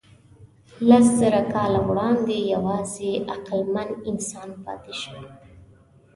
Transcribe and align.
لسزره 0.89 1.41
کاله 1.53 1.79
وړاندې 1.89 2.35
یواځې 2.53 3.09
عقلمن 3.33 3.89
انسان 4.09 4.49
پاتې 4.65 4.93
شو. 5.01 5.17